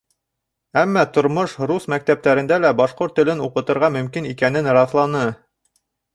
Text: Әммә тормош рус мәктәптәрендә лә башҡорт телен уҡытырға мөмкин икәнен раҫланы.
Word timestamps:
Әммә 0.83 1.03
тормош 1.17 1.53
рус 1.71 1.85
мәктәптәрендә 1.93 2.59
лә 2.65 2.73
башҡорт 2.81 3.15
телен 3.21 3.45
уҡытырға 3.49 3.93
мөмкин 3.99 4.33
икәнен 4.33 4.73
раҫланы. 4.81 5.25